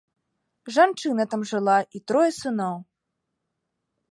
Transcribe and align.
Жанчына 0.77 1.23
там 1.33 1.41
жыла 1.51 1.75
і 1.99 2.03
трое 2.13 2.27
сыноў. 2.39 2.75